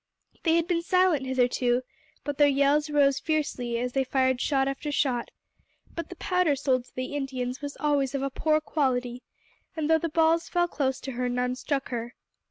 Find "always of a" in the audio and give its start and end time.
7.79-8.31